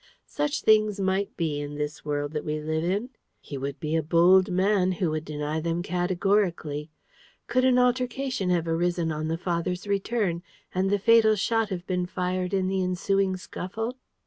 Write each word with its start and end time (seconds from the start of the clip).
Such 0.25 0.61
things 0.63 0.99
might 0.99 1.37
be, 1.37 1.61
in 1.61 1.75
this 1.75 2.03
world 2.03 2.31
that 2.31 2.43
we 2.43 2.59
live 2.59 2.83
in: 2.83 3.11
he 3.39 3.55
would 3.55 3.79
be 3.79 3.95
a 3.95 4.01
bold 4.01 4.49
man 4.49 4.93
who 4.93 5.11
would 5.11 5.23
deny 5.23 5.59
them 5.59 5.83
categorically. 5.83 6.89
Could 7.45 7.65
an 7.65 7.77
altercation 7.77 8.49
have 8.49 8.67
arisen 8.67 9.11
on 9.11 9.27
the 9.27 9.37
father's 9.37 9.85
return, 9.85 10.41
and 10.73 10.89
the 10.89 10.97
fatal 10.97 11.35
shot 11.35 11.69
have 11.69 11.85
been 11.85 12.07
fired 12.07 12.51
in 12.51 12.67
the 12.67 12.81
ensuing 12.81 13.37
scuffle? 13.37 13.95